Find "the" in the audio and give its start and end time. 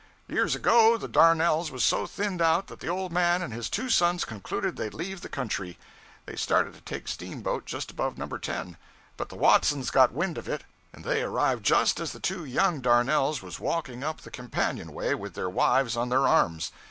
0.97-1.07, 2.79-2.87, 5.21-5.29, 9.29-9.35, 12.13-12.19, 14.21-14.31